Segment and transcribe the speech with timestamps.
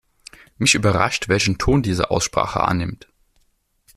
[0.57, 3.07] Mich überrascht, welchen Ton diese Aussprache annimmt.